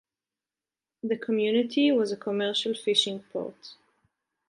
The 1.03 1.15
community 1.15 1.91
was 1.91 2.11
a 2.11 2.17
commercial 2.17 2.73
fishing 2.73 3.19
port. 3.31 3.75